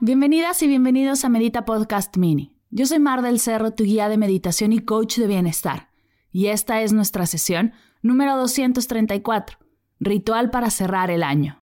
[0.00, 2.54] Bienvenidas y bienvenidos a Medita Podcast Mini.
[2.70, 5.90] Yo soy Mar del Cerro, tu guía de meditación y coach de bienestar.
[6.30, 7.72] Y esta es nuestra sesión
[8.02, 9.58] número 234,
[9.98, 11.60] Ritual para cerrar el año.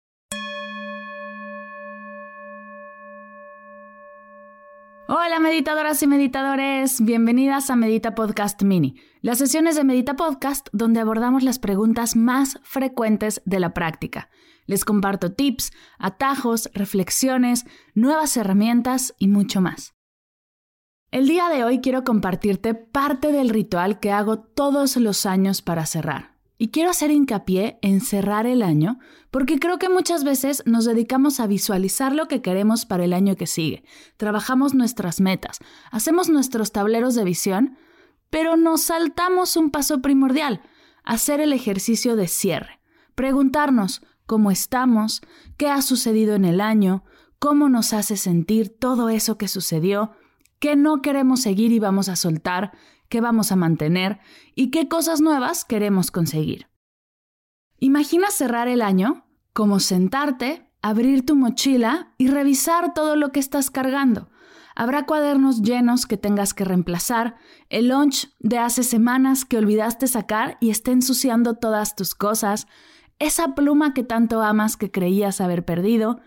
[5.13, 11.01] Hola meditadoras y meditadores, bienvenidas a Medita Podcast Mini, las sesiones de Medita Podcast donde
[11.01, 14.29] abordamos las preguntas más frecuentes de la práctica.
[14.67, 19.95] Les comparto tips, atajos, reflexiones, nuevas herramientas y mucho más.
[21.11, 25.85] El día de hoy quiero compartirte parte del ritual que hago todos los años para
[25.87, 26.30] cerrar.
[26.61, 28.99] Y quiero hacer hincapié en cerrar el año
[29.31, 33.35] porque creo que muchas veces nos dedicamos a visualizar lo que queremos para el año
[33.35, 33.83] que sigue.
[34.15, 35.57] Trabajamos nuestras metas,
[35.89, 37.77] hacemos nuestros tableros de visión,
[38.29, 40.61] pero nos saltamos un paso primordial,
[41.03, 42.79] hacer el ejercicio de cierre.
[43.15, 45.23] Preguntarnos cómo estamos,
[45.57, 47.03] qué ha sucedido en el año,
[47.39, 50.11] cómo nos hace sentir todo eso que sucedió,
[50.59, 52.71] qué no queremos seguir y vamos a soltar,
[53.11, 54.19] qué vamos a mantener
[54.55, 56.67] y qué cosas nuevas queremos conseguir.
[57.77, 63.69] Imagina cerrar el año como sentarte, abrir tu mochila y revisar todo lo que estás
[63.69, 64.29] cargando.
[64.75, 67.35] Habrá cuadernos llenos que tengas que reemplazar,
[67.69, 72.67] el lunch de hace semanas que olvidaste sacar y esté ensuciando todas tus cosas,
[73.19, 76.21] esa pluma que tanto amas que creías haber perdido.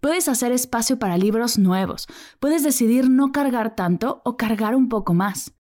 [0.00, 2.06] Puedes hacer espacio para libros nuevos,
[2.40, 5.55] puedes decidir no cargar tanto o cargar un poco más.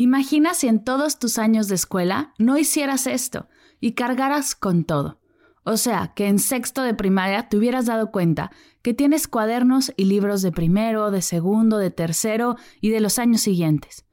[0.00, 3.48] Imagina si en todos tus años de escuela no hicieras esto
[3.80, 5.18] y cargaras con todo.
[5.64, 10.04] O sea, que en sexto de primaria te hubieras dado cuenta que tienes cuadernos y
[10.04, 14.04] libros de primero, de segundo, de tercero y de los años siguientes.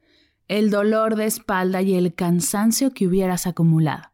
[0.48, 4.10] El dolor de espalda y el cansancio que hubieras acumulado.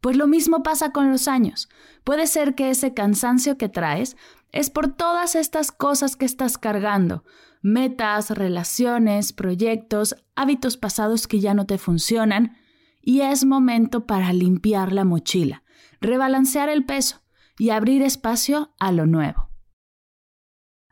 [0.00, 1.68] Pues lo mismo pasa con los años.
[2.04, 4.16] Puede ser que ese cansancio que traes
[4.52, 7.24] es por todas estas cosas que estás cargando,
[7.62, 12.56] metas, relaciones, proyectos, hábitos pasados que ya no te funcionan,
[13.00, 15.62] y es momento para limpiar la mochila,
[16.00, 17.22] rebalancear el peso
[17.58, 19.50] y abrir espacio a lo nuevo.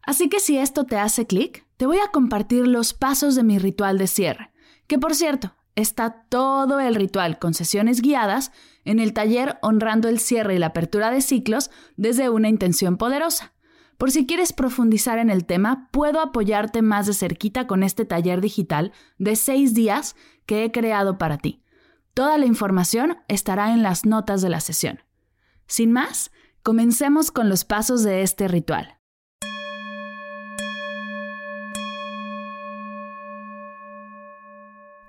[0.03, 3.59] Así que si esto te hace clic, te voy a compartir los pasos de mi
[3.59, 4.51] ritual de cierre,
[4.87, 8.53] que por cierto, está todo el ritual con sesiones guiadas
[8.85, 13.53] en el taller Honrando el cierre y la apertura de ciclos desde una intención poderosa.
[14.01, 18.41] Por si quieres profundizar en el tema, puedo apoyarte más de cerquita con este taller
[18.41, 20.17] digital de seis días
[20.47, 21.63] que he creado para ti.
[22.15, 25.01] Toda la información estará en las notas de la sesión.
[25.67, 26.31] Sin más,
[26.63, 28.99] comencemos con los pasos de este ritual.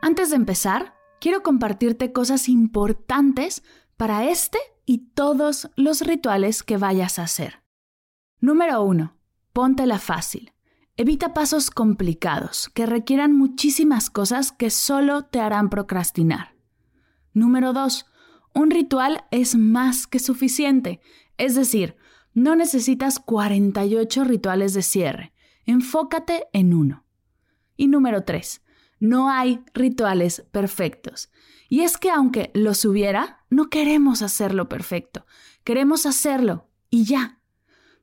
[0.01, 3.63] Antes de empezar, quiero compartirte cosas importantes
[3.95, 7.60] para este y todos los rituales que vayas a hacer.
[8.43, 9.15] Número 1.
[9.53, 10.51] Póntela fácil.
[10.97, 16.55] Evita pasos complicados que requieran muchísimas cosas que solo te harán procrastinar.
[17.33, 18.07] Número 2.
[18.55, 21.01] Un ritual es más que suficiente.
[21.37, 21.97] Es decir,
[22.33, 25.33] no necesitas 48 rituales de cierre.
[25.67, 27.05] Enfócate en uno.
[27.77, 28.63] Y número 3.
[28.99, 31.29] No hay rituales perfectos.
[31.69, 35.27] Y es que aunque los hubiera, no queremos hacerlo perfecto.
[35.63, 37.40] Queremos hacerlo y ya.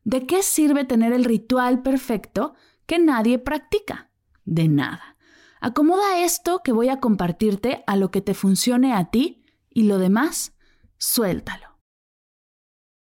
[0.09, 2.55] ¿De qué sirve tener el ritual perfecto
[2.87, 4.11] que nadie practica?
[4.47, 5.19] De nada.
[5.61, 9.99] Acomoda esto que voy a compartirte a lo que te funcione a ti y lo
[9.99, 10.57] demás,
[10.97, 11.79] suéltalo.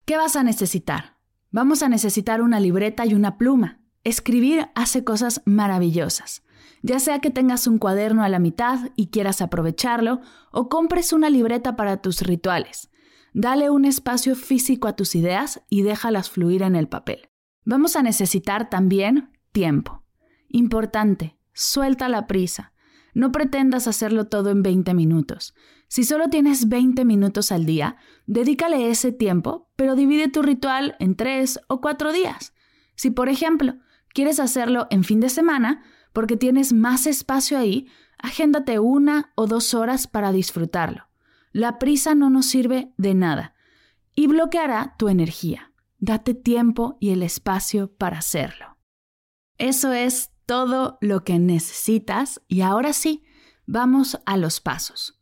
[0.04, 1.16] ¿Qué vas a necesitar?
[1.50, 3.80] Vamos a necesitar una libreta y una pluma.
[4.04, 6.42] Escribir hace cosas maravillosas.
[6.82, 10.20] Ya sea que tengas un cuaderno a la mitad y quieras aprovecharlo,
[10.52, 12.90] o compres una libreta para tus rituales.
[13.34, 17.28] Dale un espacio físico a tus ideas y déjalas fluir en el papel.
[17.64, 20.04] Vamos a necesitar también tiempo.
[20.48, 22.72] Importante, suelta la prisa.
[23.14, 25.54] No pretendas hacerlo todo en 20 minutos.
[25.88, 27.96] Si solo tienes 20 minutos al día,
[28.26, 32.54] dedícale ese tiempo, pero divide tu ritual en 3 o 4 días.
[32.94, 33.76] Si, por ejemplo,
[34.12, 35.82] quieres hacerlo en fin de semana,
[36.12, 37.88] porque tienes más espacio ahí,
[38.18, 41.08] agéndate una o dos horas para disfrutarlo.
[41.52, 43.54] La prisa no nos sirve de nada.
[44.14, 45.72] y bloqueará tu energía.
[46.00, 48.76] Date tiempo y el espacio para hacerlo.
[49.58, 53.22] Eso es todo lo que necesitas y ahora sí,
[53.66, 55.20] vamos a los pasos.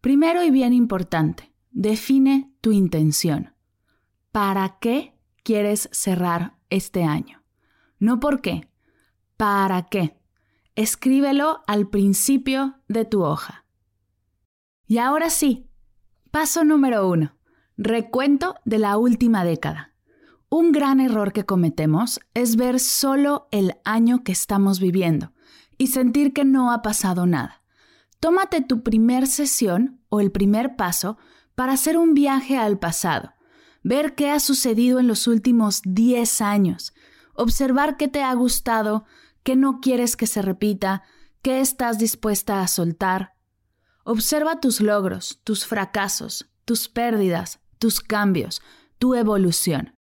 [0.00, 3.54] Primero y bien importante, define tu intención.
[4.30, 7.42] ¿Para qué quieres cerrar este año?
[7.98, 8.68] No por qué,
[9.36, 10.16] ¿para qué?
[10.76, 13.64] Escríbelo al principio de tu hoja.
[14.90, 15.68] Y ahora sí,
[16.30, 17.36] paso número uno.
[17.76, 19.92] Recuento de la última década.
[20.48, 25.34] Un gran error que cometemos es ver solo el año que estamos viviendo
[25.76, 27.62] y sentir que no ha pasado nada.
[28.18, 31.18] Tómate tu primer sesión o el primer paso
[31.54, 33.34] para hacer un viaje al pasado,
[33.82, 36.94] ver qué ha sucedido en los últimos 10 años,
[37.34, 39.04] observar qué te ha gustado,
[39.42, 41.02] qué no quieres que se repita,
[41.42, 43.37] qué estás dispuesta a soltar.
[44.10, 48.62] Observa tus logros, tus fracasos, tus pérdidas, tus cambios,
[48.98, 49.92] tu evolución.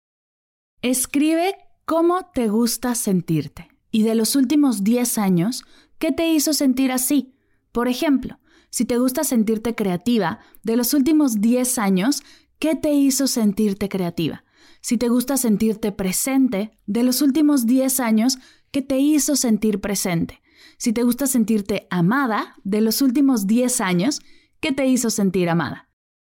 [0.81, 1.57] Escribe
[1.87, 5.65] cómo te gusta sentirte y de los últimos 10 años,
[5.99, 7.35] ¿qué te hizo sentir así?
[7.73, 8.39] Por ejemplo,
[8.71, 12.23] si te gusta sentirte creativa, de los últimos 10 años,
[12.61, 14.45] ¿qué te hizo sentirte creativa?
[14.83, 18.39] Si te gusta sentirte presente, de los últimos 10 años,
[18.71, 20.43] ¿qué te hizo sentir presente?
[20.79, 24.21] Si te gusta sentirte amada, de los últimos 10 años,
[24.61, 25.89] ¿qué te hizo sentir amada?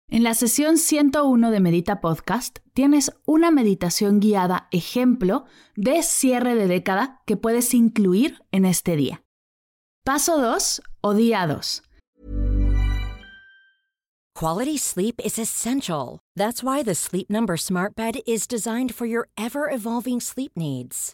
[0.08, 5.46] En la sesión 101 de Medita Podcast tienes una meditación guiada ejemplo
[5.76, 9.24] de cierre de década que puedes incluir en este día.
[10.04, 11.84] Paso 2 o día 2.
[14.36, 16.20] Quality sleep is essential.
[16.36, 21.14] That's why the Sleep Number Smart Bed is designed for your ever evolving sleep needs.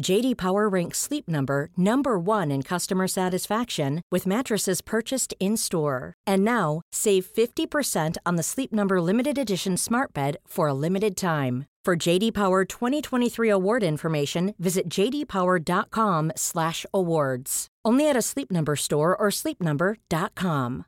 [0.00, 6.14] JD Power ranks Sleep Number number 1 in customer satisfaction with mattresses purchased in-store.
[6.26, 11.14] And now, save 50% on the Sleep Number limited edition smart bed for a limited
[11.16, 11.66] time.
[11.84, 17.66] For JD Power 2023 award information, visit jdpower.com/awards.
[17.84, 20.84] Only at a Sleep Number store or sleepnumber.com.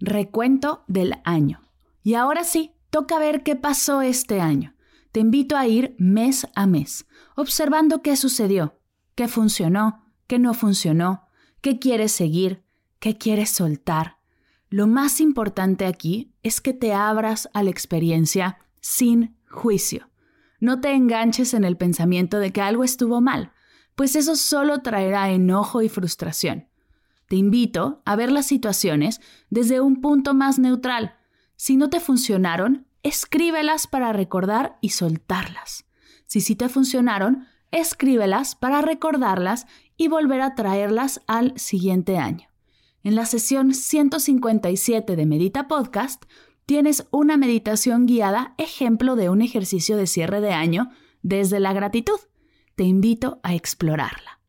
[0.00, 1.60] recuento del año.
[2.02, 4.72] Y ahora sí, toca ver qué pasó este año.
[5.12, 8.78] Te invito a ir mes a mes, observando qué sucedió,
[9.16, 11.26] qué funcionó, qué no funcionó,
[11.60, 12.62] qué quieres seguir,
[13.00, 14.18] qué quieres soltar.
[14.68, 20.08] Lo más importante aquí es que te abras a la experiencia sin juicio.
[20.60, 23.52] No te enganches en el pensamiento de que algo estuvo mal,
[23.96, 26.68] pues eso solo traerá enojo y frustración.
[27.26, 29.20] Te invito a ver las situaciones
[29.50, 31.16] desde un punto más neutral.
[31.56, 35.86] Si no te funcionaron, escríbelas para recordar y soltarlas.
[36.26, 39.66] Si sí te funcionaron, escríbelas para recordarlas
[39.96, 42.48] y volver a traerlas al siguiente año.
[43.02, 46.24] En la sesión 157 de Medita Podcast
[46.66, 50.90] tienes una meditación guiada ejemplo de un ejercicio de cierre de año
[51.22, 52.20] desde la gratitud.
[52.76, 54.40] Te invito a explorarla.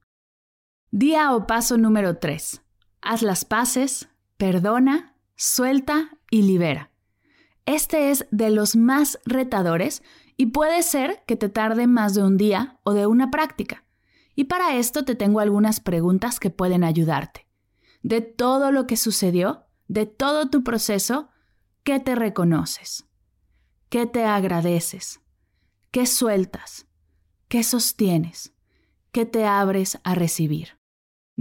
[0.91, 2.61] Día o paso número 3.
[3.01, 6.90] Haz las paces, perdona, suelta y libera.
[7.65, 10.03] Este es de los más retadores
[10.37, 13.85] y puede ser que te tarde más de un día o de una práctica.
[14.35, 17.47] Y para esto te tengo algunas preguntas que pueden ayudarte.
[18.01, 21.29] De todo lo que sucedió, de todo tu proceso,
[21.83, 23.05] ¿qué te reconoces?
[23.89, 25.21] ¿Qué te agradeces?
[25.91, 26.87] ¿Qué sueltas?
[27.47, 28.53] ¿Qué sostienes?
[29.11, 30.80] ¿Qué te abres a recibir?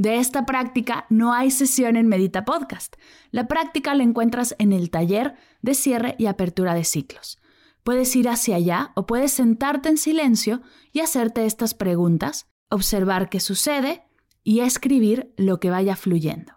[0.00, 2.96] De esta práctica no hay sesión en Medita Podcast.
[3.32, 7.38] La práctica la encuentras en el taller de cierre y apertura de ciclos.
[7.82, 13.40] Puedes ir hacia allá o puedes sentarte en silencio y hacerte estas preguntas, observar qué
[13.40, 14.02] sucede
[14.42, 16.54] y escribir lo que vaya fluyendo.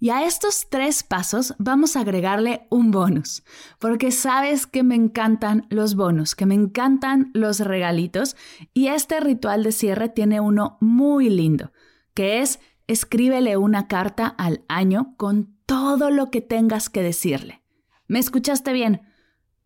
[0.00, 3.44] Y a estos tres pasos vamos a agregarle un bonus,
[3.78, 8.34] porque sabes que me encantan los bonus, que me encantan los regalitos,
[8.74, 11.70] y este ritual de cierre tiene uno muy lindo,
[12.14, 17.62] que es escríbele una carta al año con todo lo que tengas que decirle.
[18.06, 19.02] ¿Me escuchaste bien?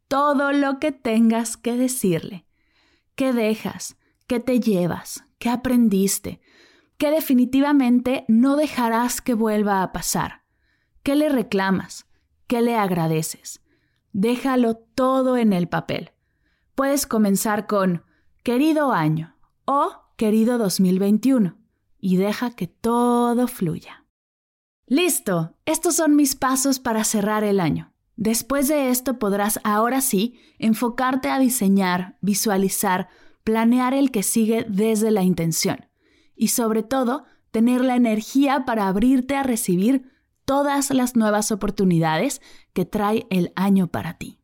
[0.09, 2.47] Todo lo que tengas que decirle.
[3.15, 3.97] ¿Qué dejas?
[4.27, 5.25] ¿Qué te llevas?
[5.39, 6.41] ¿Qué aprendiste?
[6.99, 10.43] ¿Qué definitivamente no dejarás que vuelva a pasar?
[11.03, 12.07] ¿Qué le reclamas?
[12.47, 13.61] ¿Qué le agradeces?
[14.13, 16.13] Déjalo todo en el papel.
[16.75, 18.05] Puedes comenzar con
[18.43, 21.66] querido año o querido 2021
[21.99, 24.05] y deja que todo fluya.
[24.87, 27.93] Listo, estos son mis pasos para cerrar el año.
[28.17, 33.09] Después de esto podrás ahora sí enfocarte a diseñar, visualizar
[33.47, 35.87] planear el que sigue desde la intención
[36.35, 40.11] y sobre todo tener la energía para abrirte a recibir
[40.45, 44.41] todas las nuevas oportunidades que trae el año para ti.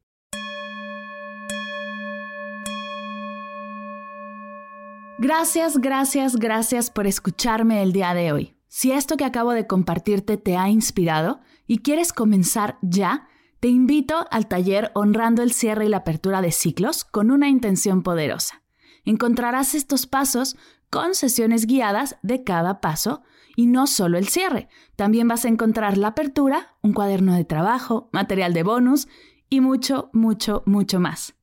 [5.25, 8.57] Gracias, gracias, gracias por escucharme el día de hoy.
[8.67, 13.29] Si esto que acabo de compartirte te ha inspirado y quieres comenzar ya,
[13.61, 18.03] te invito al taller Honrando el cierre y la apertura de ciclos con una intención
[18.03, 18.65] poderosa.
[19.05, 20.57] Encontrarás estos pasos
[20.91, 23.23] con sesiones guiadas de cada paso
[23.55, 24.69] y no solo el cierre.
[24.97, 29.07] También vas a encontrar la apertura, un cuaderno de trabajo, material de bonus
[29.49, 31.37] y mucho, mucho, mucho más.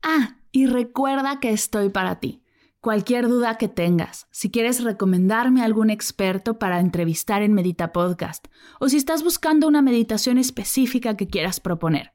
[0.00, 2.44] Ah, y recuerda que estoy para ti.
[2.86, 8.46] Cualquier duda que tengas, si quieres recomendarme a algún experto para entrevistar en Medita Podcast,
[8.78, 12.12] o si estás buscando una meditación específica que quieras proponer.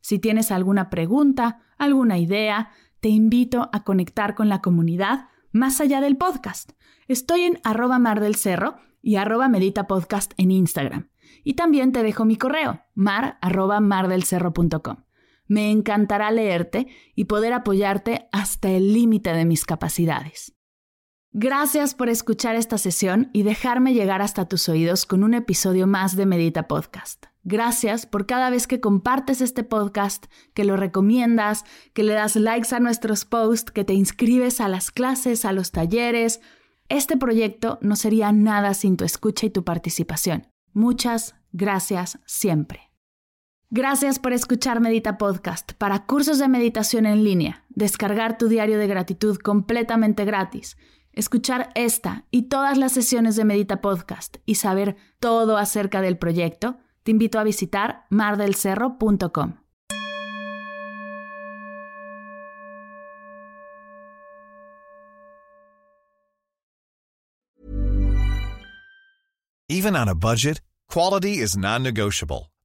[0.00, 6.00] Si tienes alguna pregunta, alguna idea, te invito a conectar con la comunidad más allá
[6.00, 6.70] del podcast.
[7.08, 11.10] Estoy en arroba mar del cerro y arroba medita podcast en Instagram.
[11.42, 14.98] Y también te dejo mi correo, mar arroba mardelcerro.com.
[15.52, 20.54] Me encantará leerte y poder apoyarte hasta el límite de mis capacidades.
[21.30, 26.16] Gracias por escuchar esta sesión y dejarme llegar hasta tus oídos con un episodio más
[26.16, 27.26] de Medita Podcast.
[27.42, 32.74] Gracias por cada vez que compartes este podcast, que lo recomiendas, que le das likes
[32.74, 36.40] a nuestros posts, que te inscribes a las clases, a los talleres.
[36.88, 40.48] Este proyecto no sería nada sin tu escucha y tu participación.
[40.72, 42.91] Muchas gracias siempre.
[43.74, 45.72] Gracias por escuchar Medita Podcast.
[45.78, 50.76] Para cursos de meditación en línea, descargar tu diario de gratitud completamente gratis,
[51.14, 56.76] escuchar esta y todas las sesiones de Medita Podcast y saber todo acerca del proyecto,
[57.02, 59.54] te invito a visitar mardelcerro.com.
[69.70, 70.60] Even on a budget,
[70.90, 72.51] quality is non-negotiable.